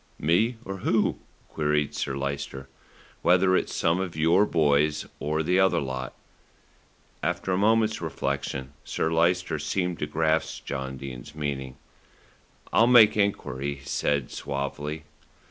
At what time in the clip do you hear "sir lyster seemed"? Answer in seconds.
8.83-9.99